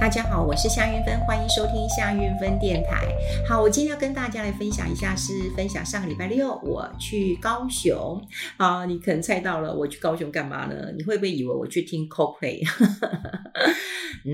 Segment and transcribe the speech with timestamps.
[0.00, 3.06] 大家好，我是夏云芬，欢迎收听夏云芬电台。
[3.46, 8.18] 好，我今天要跟大家来分享一下，是分享上个礼拜六我去高雄。
[8.56, 10.90] 好，你可能猜到了，我去高雄干嘛呢？
[10.96, 12.66] 你会不会以为我去听 Coldplay？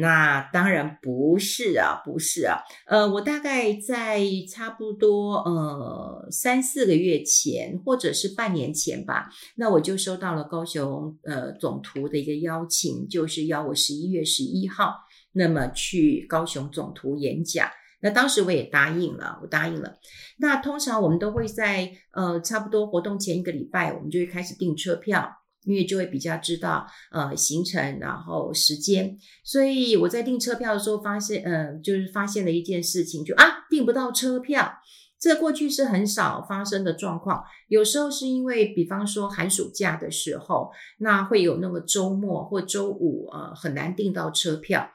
[0.01, 2.59] 那当然不是啊，不是啊。
[2.87, 14.95] 呃，我大概在差不多呃三四个月前，或者是半年前吧，那我就收到了高雄呃总图的一个邀请，就是邀我十一月十一号。
[15.37, 17.69] 那么去高雄总图演讲，
[18.01, 19.99] 那当时我也答应了，我答应了。
[20.39, 25.31] 那通常我们都会在呃差不多活动前一个礼拜，我们就会开始订车票，
[25.65, 29.17] 因为就会比较知道呃行程，然后时间。
[29.45, 34.73] 所以我在订车票的时候发现，呃，就是发现了一件事情，就啊订不到车票。
[35.19, 44.91] 这过去是很少发生的状况，有时候是因为，比方说寒暑假的时候，那会有那么周末或周五，呃，很难订到车票。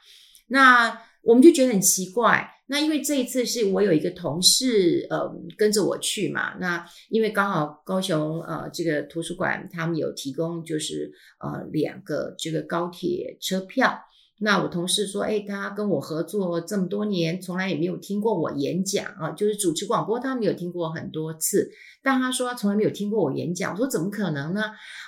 [0.52, 2.48] 那我们就觉得很奇怪。
[2.68, 6.54] 那因为这一次是我有一个同事，呃，跟着我去嘛。
[6.60, 14.00] 那因为刚好高雄，呃，这个图书馆他们有提供，就是呃两个这个高铁车票。
[14.44, 21.70] 那我同事说，诶，他跟我合作这么多年，从来也没有听过我演讲啊，就是主持广播，他们有听过很多次，
[22.02, 23.72] 但他说他从来没有听过我演讲。
[23.72, 24.64] 我说怎么可能呢？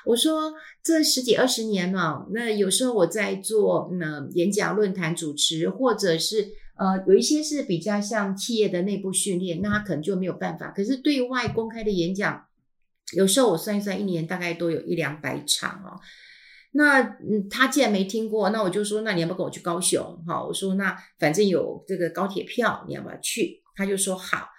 [0.06, 0.54] 我说
[0.84, 10.70] 这十几二十年了，那有时候我在做那演讲、论坛主持，或者是呃有一些是比较像企业的内部训练，那他可能就没有办法。
[10.70, 12.46] 可是对外公开的演讲，
[13.18, 16.00] 有时候我算一算，一年大概都有一两百场哦。
[16.76, 20.02] 那嗯，他既然没听过，那我就说，那你要不要跟我去高雄？
[20.28, 23.62] 好，我说那反正有这个高铁票，你要不要去？
[23.76, 24.50] 他就说好。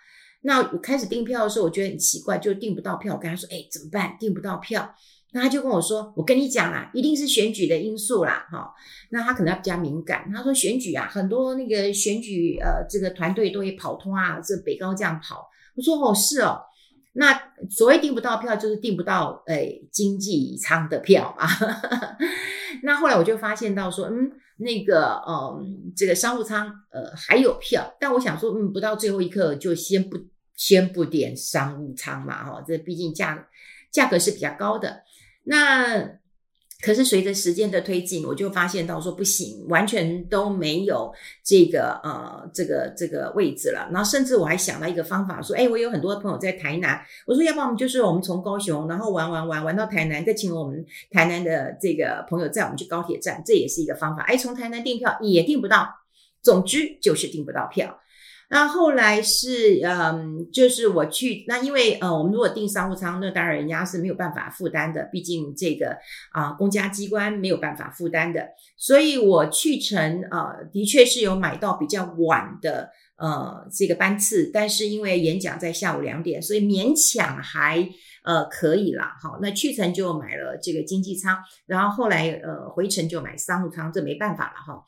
[0.42, 3.14] 那我开始订票的时候，我觉得很奇怪，就订不到票。
[3.14, 4.16] 我跟他说，哎，怎么办？
[4.20, 4.94] 订不到票。
[5.32, 8.72] 那他就跟我说，我跟你讲啦，一定是选举的因素啦，哈。
[9.10, 10.30] 那他可能要比较敏感。
[10.32, 15.48] 他说选举啊，很多那个选举呃，这个团队都会跑通啊，这北高这样跑。
[15.74, 16.60] 我说哦，是哦。
[17.14, 21.46] 那所谓订不到票，就是订不到诶、经济舱的票嘛。
[22.82, 30.18] 那后来我就发现到说，嗯，那个嗯，这个商务舱呃还有票，但我想说，嗯，不到最后一刻就先不
[30.56, 33.48] 先不点商务舱嘛，哈，这毕竟价
[33.92, 35.02] 价格是比较高的。
[35.44, 36.18] 那
[36.84, 41.10] 可是随着时间的推进，我就发现到说不行，完全都没有
[41.42, 43.88] 这个呃这个这个位置了。
[43.90, 54.22] 然后甚至我还想到一个方法，说，哎，我有很多朋友在台南，我说要不然我们就是我们从高雄，然后玩玩玩玩到台南，再请我们台南的这个朋友载我们去高铁站，这也是一个方法。
[54.24, 55.88] 哎，从台南订票也订不到，
[56.42, 57.98] 总之就是订不到票。
[58.50, 65.96] 那后来是，嗯，就是我去，那因为呃，我们如果订商务舱，那当然人家是没有办法负担的，毕竟这个
[66.30, 77.88] 啊，公家机关没有办法负担的，所以我去程呃，的确是有买到比较晚的呃这个班次，但是因为演讲在下午两点，所以勉强还
[78.24, 79.16] 呃可以啦。
[79.22, 84.84] 好，那去程就买了这个经济舱，然后后来呃回程就买商务舱，这没办法了哈。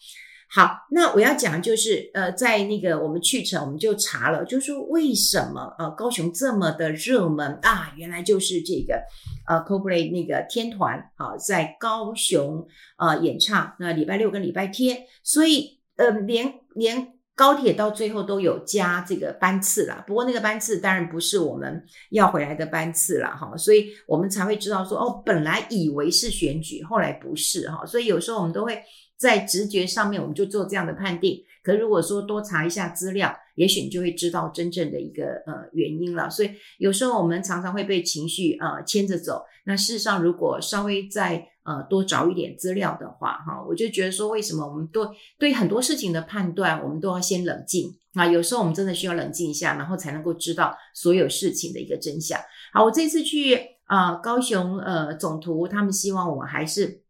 [0.49, 7.93] 好，那我要讲就是，呃，在那个我们去程，我们就查了，就是说为什么呃高雄这么的热门啊？
[7.97, 9.03] 原来就是这个
[9.49, 12.65] 呃 Coldplay 那个天团啊，在高雄
[12.97, 20.05] 呃演唱，那礼拜六跟礼拜天，所以呃连连高铁到最后都有加这个班次啦。
[20.06, 23.31] 不过那个班次当然不是我们要回来的班次啦。
[23.31, 28.81] 哈，所以我们才会知道说哦，本来以为是选举，后来不是哈，所以有时候我们都会。
[29.16, 31.43] 在直觉上面，我们就做这样的判定。
[31.62, 36.31] 可如果说多查一下资料，也许你就会知道真正的一个呃原因了。
[36.31, 39.43] 所以有时候我们常常会被情绪呃牵着走。
[39.65, 45.03] 那事实上，如果稍微再呃多找一点资料的话，哈，我就觉得说，为什么我们对
[45.38, 48.25] 对很多事情的判断，我们都要先冷静啊？
[48.25, 52.38] 有时候我们真的需要冷静一下，然后才能够知道所有事情的一个真相。
[52.72, 57.03] 好，我这次去啊、高雄呃总图，他们希望我还是。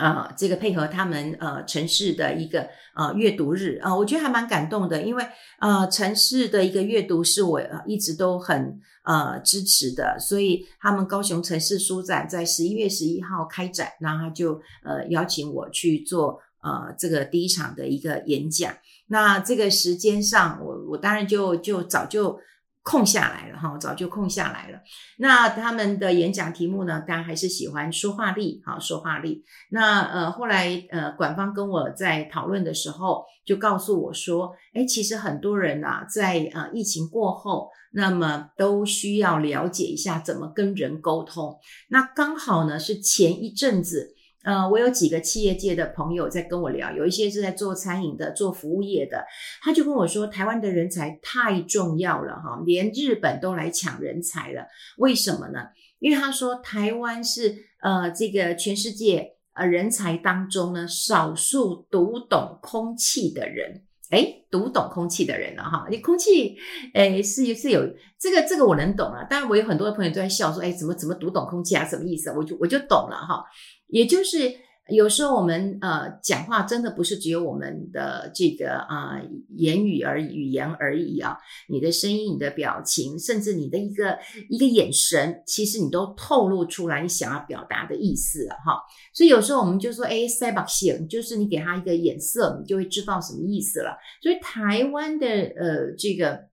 [0.00, 2.66] 啊、呃，这个配合他们呃城市的一个
[2.96, 5.24] 呃阅读日啊、我觉得还蛮感动的，因为
[5.60, 18.74] 呃城市的一个阅读是我一直都很呃支持的，所以他们高雄城市书展在十一月十一号开展，然后就呃邀请我去做呃这个第一场的一个演讲。
[19.08, 22.40] 那这个时间上，我我当然就就早就。
[22.82, 24.78] 空下来了哈，早就空下来了。
[25.18, 27.00] 那他们的演讲题目呢？
[27.00, 29.44] 大家还是喜欢说话力，哈说话力。
[29.70, 41.58] 那呃，后来呃，馆方跟我在讨论的时候，就告诉我说，诶，其实很多人啊，在呃疫情过后，那么都需要了解一下怎么跟人沟通。
[41.90, 44.14] 那刚好呢，是前一阵子
[44.44, 49.24] 呃，我有几个企业界的朋友在跟我聊，有一些是在做餐饮的，做服务业的，
[49.62, 54.66] 他就跟我说，台湾的人才太重要了哈，连日本都来抢人才了，
[54.98, 55.60] 为什么呢？
[55.98, 63.82] 因为他说台湾是呃这个全世界呃人才当中呢少数读懂空气的人。
[64.10, 66.56] 诶，读懂空气的人了哈，你空气，
[66.94, 67.80] 诶，是是有
[68.18, 69.24] 这个这个我能懂了。
[69.30, 71.84] 当然，我有很多的朋友都在笑说，诶，怎么怎么读懂空气啊？
[71.84, 72.32] 什么意思？
[72.36, 73.44] 我就我就懂了哈，
[73.90, 74.54] 也就是。
[74.92, 81.38] 有时候我们呃讲话真的不是只有我们的这个啊、言语而语言而已啊，
[81.68, 88.82] 你的声音、你的表情，甚至你的一个一个眼神，其实你都透露出来你想要表达的意思了哈。
[89.14, 93.96] 所以有时候我们就说，哎，塞巴西就是你给他一个眼色，你就会知道什么意思了。
[94.20, 96.46] 所以台湾的呃这个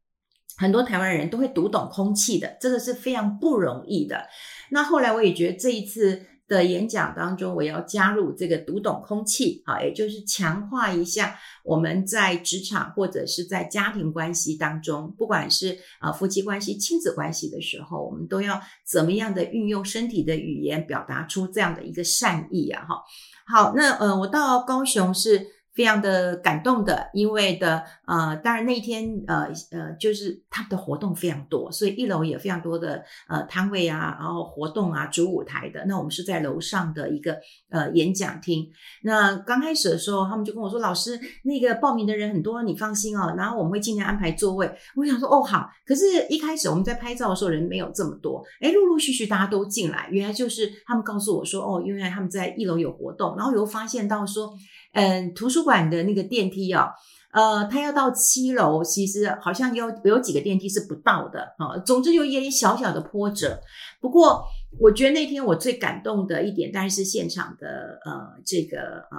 [0.58, 4.28] 很多台湾人都会读懂空气的，这个是非常不容易的。
[4.70, 6.22] 那后来我也觉得这一次。
[6.48, 23.04] 的演讲当中，我要加入这个读懂空气，好，也就是强化一下我们在职场或者是在家庭关系当中，不管是啊夫妻关系、亲子关系的时候，我们都要怎么样的运用身体的语言表达出这样的一个善意啊，哈。
[23.46, 25.57] 好，那呃，我到高雄是。
[25.78, 35.86] 非常的感动的，因为的呃，当然那一天呃呃，就是他们的活动非常多，所以一楼也非常多的呃摊位啊，然后活动啊，主舞台的。
[35.86, 37.38] 那我们是在楼上的一个
[37.70, 38.68] 呃演讲厅。
[39.04, 44.68] 那刚开始的时候，他们就跟我说：“老师，那个报名的人很多，你放心哦。”然后我们会尽量安排座位。
[44.96, 48.44] 我想说：“哦，好。”可是，一开始我们在拍照的时候，人没有这么多。
[48.62, 54.52] 诶，陆陆续续大家都进来，原来就是他们告诉我说：“哦，原来他们在一楼有活动。”然后又发现到说。
[54.98, 56.90] 嗯，图书馆的那个电梯啊，
[57.32, 61.78] 呃，它要到七楼，其实好像有有几个电梯是不到的啊。
[61.86, 63.60] 总之有一点小小的波折。
[64.02, 64.44] 不过，
[64.80, 69.18] 我觉得那天我最感动的一点，当然是现场的呃这个呃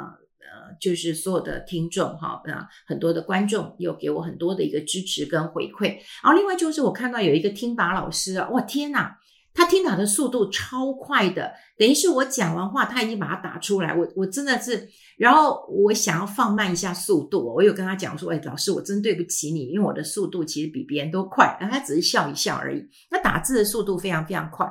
[0.50, 5.98] 呃，就是所有的听众哈，啊，很多的观众有给我很多的一个支持跟回馈。
[6.24, 9.12] 然后另外就是我看到有一个听打老师啊，哇天呐！
[9.58, 13.92] 他听打的速度超快的，等于是我讲完话，他已经把它打出来。
[13.92, 22.88] 我我真的是，然后我想要放慢一下速度，我有跟他讲说：“哎，老师，我真对不起你，因为我的速度其实比别人都快。”然后他只是笑一笑而已。
[23.10, 24.64] 那打字的速度非常非常快。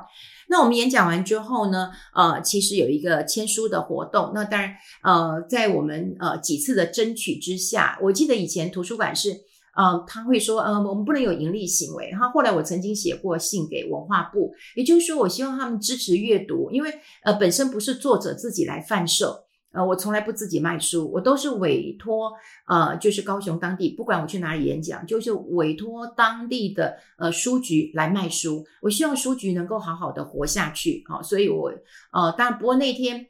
[0.48, 4.32] 那我们演讲完之后呢，呃，其实有一个签书的活动。
[4.34, 9.47] 那当然，呃，在我们呃几次的争取之下，我记得以前图书馆是。
[9.80, 12.10] 嗯，他会说，嗯，我们不能有盈利行为。
[12.10, 16.92] 然后后来我曾经写过信给文化部，也就是说，我希望他们支持阅读，因为
[17.22, 22.32] 呃，本身不是作者自己来贩售，呃，我从来不自己卖书，我都是委托，
[22.66, 28.64] 呃，就是高雄当地，不管我去哪里演讲，就是委托当地的呃书局来卖书。
[28.82, 31.70] 我希望书局能够好好的活下去，好，所以我
[32.12, 33.28] 呃，当然不过那天。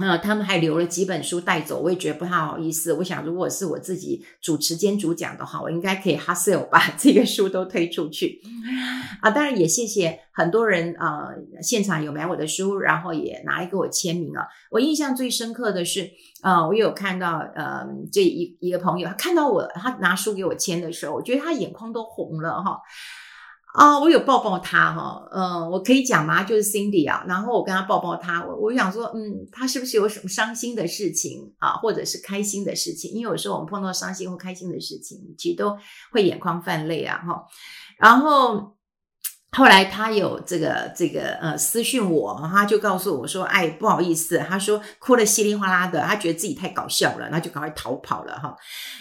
[0.00, 2.92] 呃，他们还留了几本书带走，我也觉得不太好意思。
[2.94, 8.40] 我想，如果是我自己主持兼主讲的话，我应该可以 hard sell 把 这个书都推出去。
[9.20, 14.46] 啊，当然也谢谢很多人啊、呃，现场有买我的书，然后也拿来给我签名啊。
[14.70, 16.10] 我印象最深刻的是，
[16.40, 22.80] 啊、我有看到呃，这一一个朋友，他看到我，他拿书给我签的时候，我觉得他眼眶都红了哈。
[23.72, 26.42] 啊、我有抱抱他哈，嗯，我可以讲吗？
[26.42, 33.12] 就是 Cindy 啊，然后我跟他抱抱他，我我想说，嗯，他是不是有什么伤心的事情啊，或者是开心的事情？
[33.12, 35.76] 因为有时候我们碰到伤心或开心的事情，其实都
[36.12, 37.46] 会眼眶泛泪啊，哈，
[37.98, 38.74] 然后。
[39.52, 48.56] 后来他有这个这个呃私讯我，他就告诉我说：“哎，不好意思，他说哭得稀里哗啦的，他觉得自己太搞笑了，那就赶快逃跑了哈。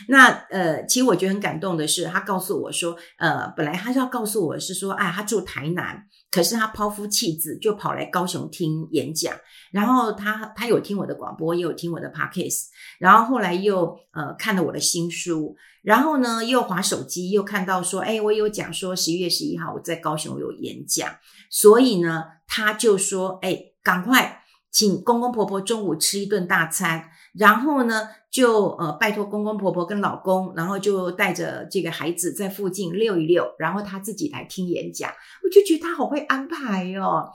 [0.08, 9.34] 那呃，其实我觉得很感动的是，他告诉我说，呃，本来他就要告诉我是说，哎，他住台南，可是他抛夫弃子就跑来高雄听演讲，
[9.72, 12.66] 然后他他有听我的广播，也有听我的 podcast，
[13.00, 21.10] 然后后来又呃看了我的新书。”然后呢，又滑手机，又看到说，哎，我有讲说十一月十一号我在高雄有演讲，
[21.50, 35.12] 所以呢，他就说，哎，赶快请公公婆婆中午吃一顿大餐，然后呢，就呃拜托公公婆婆跟老公，然后就带着这个孩子在附近溜一溜，然后他自己来听演讲，
[35.44, 37.30] 我就觉得他好会安排哦。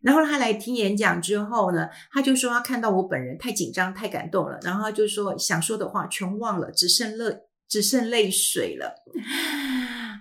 [0.00, 7.36] 然后他来听演讲之后呢，他就说他看到我本人太紧张太感动了，然后他就说想说的话全忘了，只剩泪。
[7.66, 8.94] 只剩泪水了，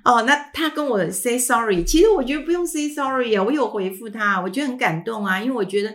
[0.05, 5.93] 哦，那他跟我 say sorry，其实我觉得不用 say sorry 啊，我有回复他，我觉得很感动啊，因为我觉得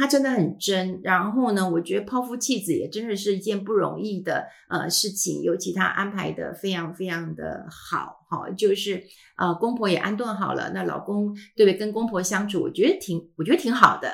[0.00, 9.04] 他真的很真，然后呢，我觉得抛夫弃子也真的是一件不容易的呃事情，尤其他安排的非常非常的好，好、就是
[9.36, 11.74] 呃公婆也安顿好了，那老公对不对？
[11.74, 14.10] 跟公婆相处，我觉得挺，我觉得挺好的。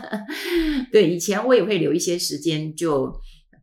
[0.92, 3.10] 对，以前我也会留一些时间就。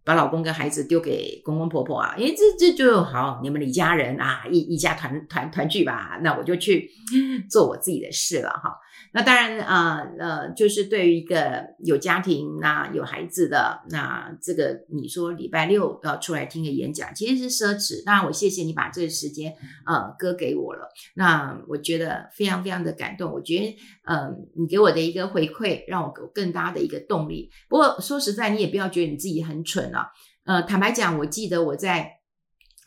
[0.06, 6.92] 把老公跟孩子丢给公公婆婆啊，诶，这这就好，你们李家人啊，一一家团团团聚吧，那我就去
[7.50, 8.78] 做我自己的事了哈。
[9.12, 18.04] 那当然啊，呃，呃，就是对于一个有家庭、那有孩子的，那这个你说礼拜六要出来听个演讲，其实是奢侈。
[18.06, 19.54] 当然，我谢谢你把这个时间
[19.86, 23.32] 呃割给我了，那我觉得非常非常的感动。
[23.32, 27.50] 我觉得，嗯、呃，你给我的一个回馈，让我有更大的一个动力。
[27.70, 30.12] 不过说实在，你也不要觉得你自己很蠢啊。
[30.46, 32.12] 呃，坦白讲，我记得我在。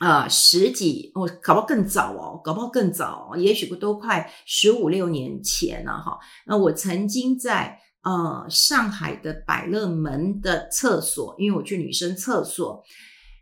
[0.01, 6.17] 呃，十几，我、搞不好更早哦，搞不好更早，也许都快十五六年前了哈。
[6.47, 12.81] 那我曾经在呃上海的百乐门的厕所，因为我去女生厕所，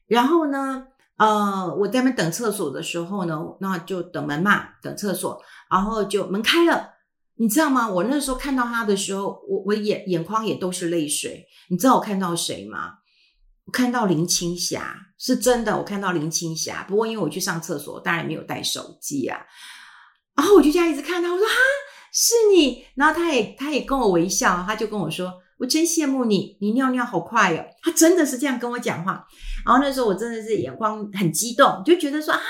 [0.07, 0.87] 然后呢，
[1.19, 5.39] 呃，我在那等厕所的时候呢，那就等门嘛，等厕所，
[5.71, 6.95] 然后就门开了，
[7.35, 7.87] 你知道吗？
[7.87, 12.95] 我那时候看到他的时候，我我眼眼眶也都是泪水，你知道我看到谁吗？
[13.67, 15.03] 我看到林青霞。
[15.19, 16.85] 是真的，我看到林青霞。
[16.87, 19.41] 不过因为我去上厕所，当然没有带手机啊。
[20.37, 21.55] 然后我就这样一直看他，我说：“哈，
[22.13, 29.27] 是你。”然后他也他也跟我微笑，他就跟我说：“我真羡慕你，你尿尿好快哦。”他真的是这样跟我讲话。
[29.65, 32.41] 然后那时候我真的是眼光很激动，就觉得说：“啊，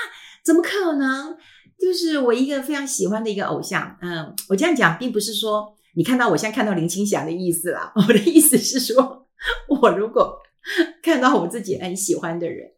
[0.43, 1.37] 怎么可能？
[1.79, 7.93] 就是我一个非常喜欢的一个偶像。”嗯，我这样讲并不是说你看到我像看到林青霞的意思啦。
[7.95, 9.25] 我的意思是说，
[9.69, 10.37] 我如果。
[11.01, 12.69] 看到我自己很喜欢的人，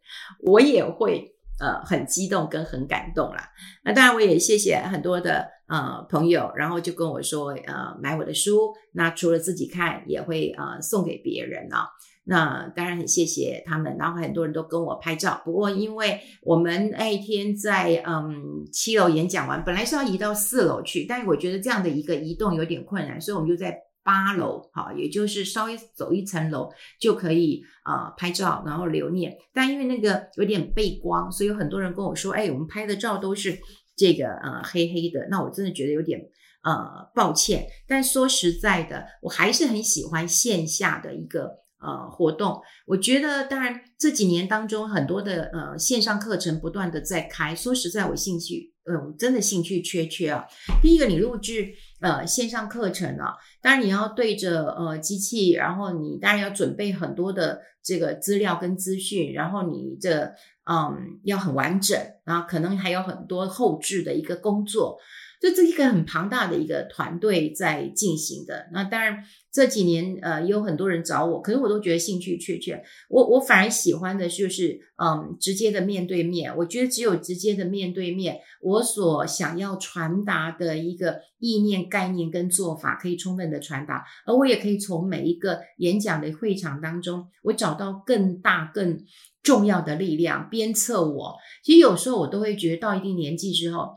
[0.42, 3.50] 我也会呃很激动跟很感动啦。
[3.84, 11.88] 那当然，我也谢谢很多的呃朋友，然后就跟我说呃买我的书，那除了自己看，也会呃送给别人啊。
[12.24, 15.42] 那当然很谢谢他们，然后很多人都跟我拍照。
[15.44, 23.76] 不过因为我们那一天在嗯七楼演讲完，本来是要移到四楼去，但是我觉得这样的一个移动有点困难，所以我们就在。
[24.02, 29.36] 八楼，好，也就是稍微走一层楼就可以、呃、拍照，然后留念。
[29.52, 33.58] 但因为那个有点背光，所以有很多人跟我说：“哎，我们拍的照都是
[33.96, 36.20] 这个呃黑黑的。”那我真的觉得有点
[36.62, 37.66] 呃抱歉。
[37.86, 42.60] 但说实在的，我还是很喜欢线下的一个呃活动。
[42.86, 47.54] 我觉得，当然这几年当中很多的呃线上课程不断的在开。
[47.54, 48.74] 说实在，我兴趣。
[48.90, 50.46] 嗯，真的兴趣缺缺啊。
[50.82, 64.98] 第一个，你录制呃线上课程啊，当然你要对着呃机器，然后你当然要准备很多的这个资料跟资讯，然后你的嗯要很完整，然后可能还有很多后置的一个工作。
[65.40, 72.84] 就这一个很庞大的一个团队在进行的，那当然这几年呃也有很多人找我，可是我都觉得兴趣缺缺。
[73.08, 76.54] 我我反而喜欢的就是嗯直接的面对面。
[76.58, 89.02] 我觉得只有直接的面对面，我所想要传达的一个意念、概念跟做法可以充分的传达，而我也可以从每一个演讲的会场当中，我找到更大更
[89.42, 91.36] 重要的力量鞭策我。
[91.64, 93.94] 其实有时候我都会觉得到一定年纪之后。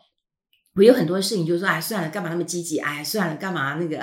[0.75, 2.79] 我有很多事情，就说，哎，算了，干嘛那么积极？
[2.79, 3.97] 哎，算了，干嘛那个？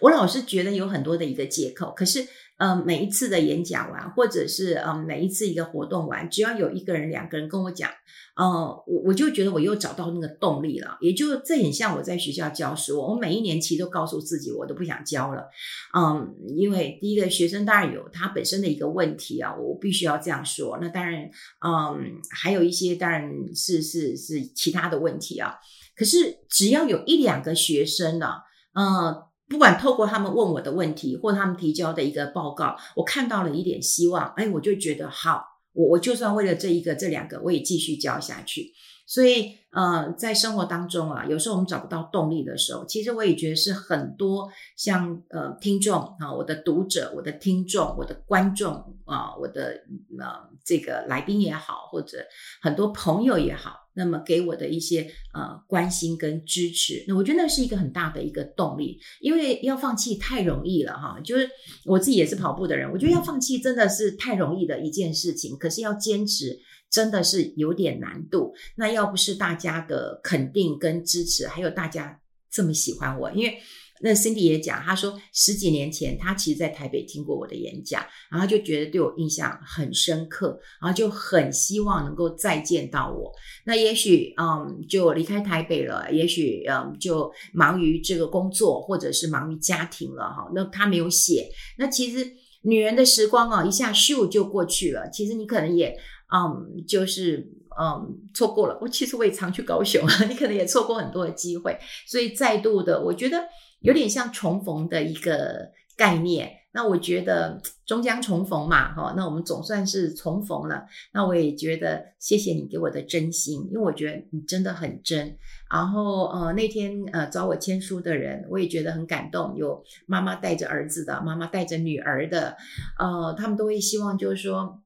[0.00, 1.92] 我老是觉得有很多的一个借口。
[1.96, 2.26] 可是，
[2.58, 7.90] 呃，每一次的演讲完，或者是呃，每一次一个活动完，只要有一个人、两个人跟我讲。
[8.36, 8.46] 呃，
[8.86, 15.46] 我我就觉得我又找到那个动力了，也就这很像我在学校教书，我每一年其实都告诉自己，我都不想教了，
[15.94, 20.78] 嗯，因为第一个学生当然有他本身的一个问题啊，我必须要这样说。
[20.80, 21.24] 那当然，
[21.66, 25.56] 嗯，还有一些当然是是是其他的问题啊。
[25.94, 28.28] 可是只要有一两个学生呢，
[28.72, 35.44] 呃，不管透过他们问我的问题，或他们提交的一个报告，我看到了一点希望，哎，我就觉得好。
[35.72, 38.72] 我我就算为了这一个、这两个，我也继续教下去。
[39.06, 48.72] 所以，呃，在生活当中啊，有时候我们找不到动力的时候，其实我也觉得是很多像呃听众啊，我的读者、我的听众、我的观众
[49.04, 49.82] 啊，我的
[50.20, 52.18] 呃这个来宾也好，或者
[52.62, 53.79] 很多朋友也好。
[53.94, 55.02] 那么给我的一些
[55.34, 61.20] 呃关心跟支持，那我觉得那是一个很大的一个动力，因为要放弃太容易了哈。
[61.24, 61.48] 就是
[61.84, 66.58] 我自己也是跑步的人，我觉得要放弃真的是太容易的一件事情，可是要坚持
[66.90, 68.52] 真的是有点难度。
[68.76, 72.20] 那要不是大家的肯定跟支持，还有大家
[72.50, 73.58] 这么喜欢我，因为。
[74.02, 83.30] 那 Cindy 也讲，他说十几年前他其实在台北听过我的演讲，然后就觉得对我印象很深刻，然后就很希望能够再见到我。
[83.64, 90.50] 那也许嗯就离开台北了，也许嗯就忙于这个工作，或者是忙于家庭了哈。
[90.54, 91.48] 那他没有写。
[91.78, 92.26] 那其实
[92.62, 95.08] 女人的时光啊，一下咻就过去了。
[95.10, 95.94] 其实你可能也
[96.32, 97.46] 嗯就是
[97.80, 98.78] 嗯错过了。
[98.80, 101.78] 我其实我也常去高雄， 你可能也错过很多的机会。
[102.06, 103.42] 所以再度的，我觉得。
[103.82, 106.52] 有点像重逢的一个概念。
[106.72, 110.84] 那我觉得终将重逢嘛，哈，那我们总算是重逢了。
[111.14, 115.34] 那我也觉得谢谢你给我的真心，因为我觉得你真的很真。
[115.72, 122.54] 然后呃那天呃找我签书的人，我也觉得很感动，有妈妈带着儿子的，妈妈带着女儿的，
[122.98, 124.82] 呃，他们都会希望就是说，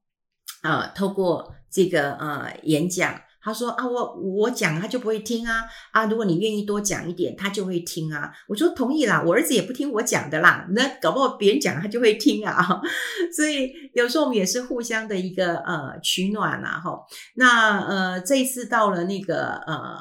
[0.63, 3.21] 呃，透过这个呃演讲。
[3.45, 6.05] 他说啊，我我讲他就不会听啊啊！
[6.05, 8.31] 如果你愿意多讲一点，他就会听啊。
[8.47, 10.65] 我说同意啦，我儿子也不听我讲的啦。
[10.71, 12.81] 那搞不好别人讲他就会听啊。
[13.35, 16.81] 所以有时候我们也是互相的一个呃取暖啊。
[16.83, 16.99] 哈。
[17.35, 19.95] 那呃这一次到了那个呃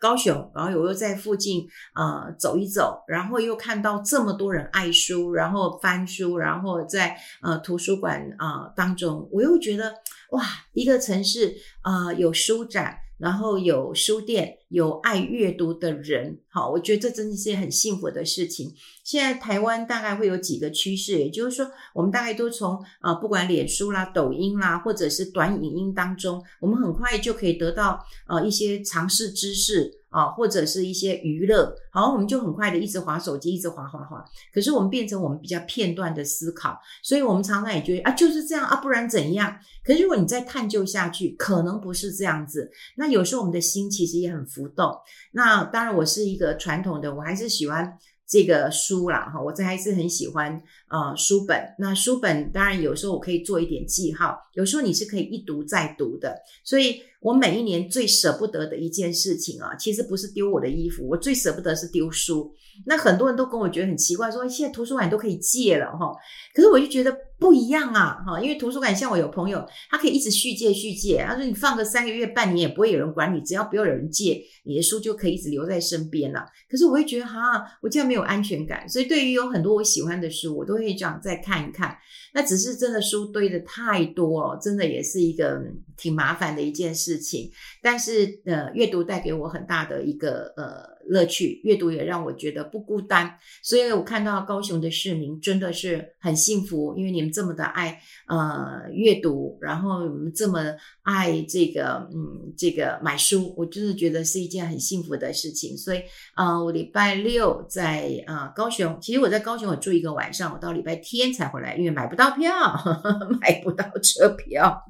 [0.00, 1.64] 高雄，然后我又在附近
[1.94, 9.94] 呃走一走，然后又看到这么多人爱书，然后翻书，然后在呃图书馆啊、当中，我又觉得。
[10.30, 11.54] 哇，一个城市，
[11.88, 18.74] 啊，有书展，然后有书店，有爱阅读的人，好，我觉得这真的是很幸福的事情。
[19.02, 29.94] 现在台湾大概会有几个趋势，也就是说，我们大概都从啊，呃，不管脸书啦、抖音啦，或者是短影音当中，我们很快就可以得到呃一些常识知识。
[30.10, 34.24] 啊，或者是一些娱乐，好，我们就很快的一直滑手机，一直滑滑滑。
[34.54, 39.58] 可是我们变成我们比较片段的思考，所以我们常常也觉得啊，就是这样啊，不然怎样？
[39.84, 42.70] 可是如果你再探究下去，可能不是这样子。
[42.96, 44.92] 那有时候我们的心其实也很浮动。
[45.30, 47.96] 那当然，我是一个传统的，我还是喜欢。
[48.30, 51.62] 这个书啦，哈，我这还是很喜欢、呃，书本。
[51.78, 56.36] 那书本当然有时候我可以做一点记号，有时候你是可以一读再读的。
[56.64, 62.52] 所以我每一年最舍不得的一件事情啊，其实不是丢我的衣服，我最舍不得是丢书。
[62.86, 66.12] 那很多人都跟我觉得很奇怪，说现在图书馆都可以借了，哈，
[66.54, 67.16] 可是我就觉得。
[67.40, 71.24] 不一样啊，哈，因为图书馆像我有朋友，他可以一直续借续借。
[71.24, 76.44] 他说你放个三个月、半年也不会有人管你，只要不要有人借，你的书就可以一直留在身边了。
[76.68, 78.88] 可是我会觉得哈，我这样没有安全感。
[78.88, 81.98] 所以对于有很多我喜欢的书，我都会长再看一看。
[82.32, 85.60] 那只是真的书堆的太多了，真的也是一个
[85.96, 87.50] 挺麻烦的一件事情。
[87.82, 90.97] 但是呃，阅读带给我很大的一个呃。
[91.08, 100.60] 乐趣，阅读也让我觉得不孤单，所以我看到高雄的市民真的是很幸福，因为你们这么的爱呃阅读，然后你们这么
[101.02, 105.76] 爱这个嗯这个买书，我真的觉得是一件很幸福的事情。
[105.76, 106.02] 所以
[106.36, 114.84] 呃，我礼拜六在呃高雄，其实我在高雄我住一个晚上，我到礼拜天才回来，因为买不到票，呵 呵买不到车票，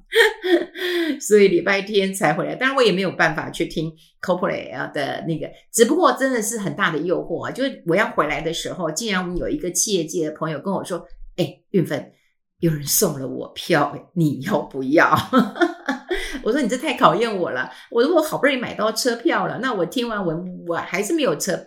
[1.20, 2.54] 所以礼拜天才回来。
[2.54, 6.12] 当然我也没有办法去听 Coldplay 的那个，只不过。
[6.12, 7.50] 真的是很大的诱惑啊！
[7.52, 12.12] 就是我要回来的时候，竟然我们有一个企业界的朋友跟我说：“哎，运芬，
[12.58, 15.14] 有人送了我票，你要不要？”
[16.42, 21.58] 我说：“你这太考验我了。”我说：“我好不容易买到车票了，那我听完我我还是没有车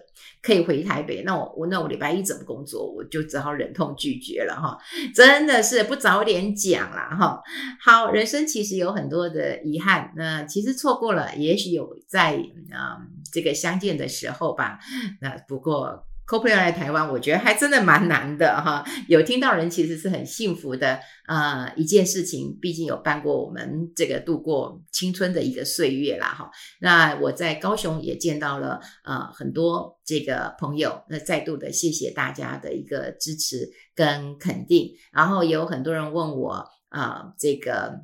[0.41, 2.91] 可以回台北，那我我那我礼拜一怎么工作？
[2.91, 4.77] 我就只好忍痛拒绝了哈！
[5.13, 7.41] 真的是不早点讲了哈。
[7.79, 12.35] 好，人生其实有很多的遗憾，那其实错过了，也许有在
[12.71, 12.97] 啊。
[12.99, 14.77] 嗯这个相见的时候吧，
[15.21, 18.85] 那不过 Copla 来台湾，我觉得还真的蛮难的哈。
[19.09, 26.49] 有听到人其实是很幸福的呃一件事情，毕竟有伴过我们这个度过青春的一个岁月啦哈。
[26.79, 37.99] 那我在高雄也见到了呃很多这个朋友，那再度的谢谢大家的一个支持跟肯定，然后也有很多人问我啊、呃、这个。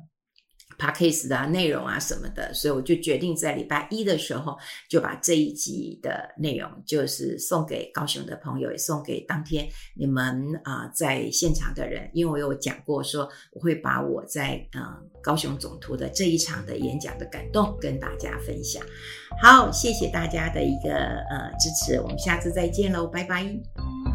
[0.78, 4.56] Podcast 的内容啊什么的，所以我就决定在礼拜一的时候
[4.88, 18.80] 就把这一集的内容，就是送给高雄的朋友，也送给当天你们啊、在现场的人，因为我有讲过说我会把我在嗯、高雄总图的这一场的演讲的感动跟大家分享。
[19.42, 24.07] 好，谢谢大家的一个呃支持，我们下次再见喽，拜拜。